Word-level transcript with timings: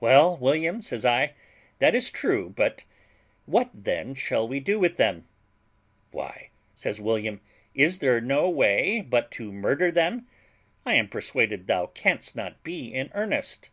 "Well, 0.00 0.36
William," 0.36 0.82
says 0.82 1.02
I, 1.02 1.32
"that 1.78 1.94
is 1.94 2.10
true; 2.10 2.50
but 2.50 2.84
what 3.46 3.70
then 3.72 4.12
shall 4.12 4.46
we 4.46 4.60
do 4.60 4.78
with 4.78 4.98
them?" 4.98 5.26
"Why," 6.10 6.50
says 6.74 7.00
William, 7.00 7.40
"is 7.74 7.96
there 8.00 8.20
no 8.20 8.50
way 8.50 9.00
but 9.00 9.30
to 9.30 9.50
murder 9.50 9.90
them? 9.90 10.26
I 10.84 10.92
am 10.96 11.08
persuaded 11.08 11.68
thou 11.68 11.86
canst 11.86 12.36
not 12.36 12.62
be 12.62 12.92
in 12.92 13.10
earnest." 13.14 13.70